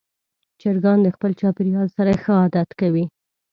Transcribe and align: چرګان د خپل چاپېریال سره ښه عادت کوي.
چرګان 0.61 0.97
د 1.03 1.07
خپل 1.15 1.31
چاپېریال 1.41 1.87
سره 1.97 2.11
ښه 2.23 2.33
عادت 2.41 2.69
کوي. 2.79 3.05